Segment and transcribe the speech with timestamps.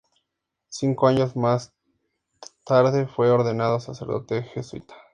[0.69, 1.73] Cinco años más
[2.65, 4.95] tarde fue ordenado sacerdote jesuita.